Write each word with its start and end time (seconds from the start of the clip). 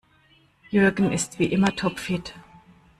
Jürgen 0.71 1.11
ist 1.11 1.37
wie 1.37 1.45
immer 1.53 1.75
topfit. 1.75 2.33